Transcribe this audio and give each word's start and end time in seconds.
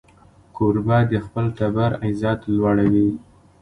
کوربه 0.55 0.97
د 1.11 1.13
خپل 1.25 1.45
ټبر 1.57 1.91
عزت 2.05 2.39
لوړوي. 2.55 3.09